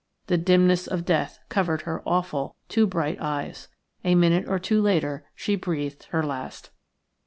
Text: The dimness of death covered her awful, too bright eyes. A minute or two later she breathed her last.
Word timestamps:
The 0.25 0.37
dimness 0.39 0.87
of 0.87 1.05
death 1.05 1.37
covered 1.47 1.83
her 1.83 2.01
awful, 2.07 2.55
too 2.69 2.87
bright 2.87 3.21
eyes. 3.21 3.67
A 4.03 4.15
minute 4.15 4.47
or 4.49 4.57
two 4.57 4.81
later 4.81 5.25
she 5.35 5.55
breathed 5.55 6.05
her 6.05 6.23
last. 6.23 6.71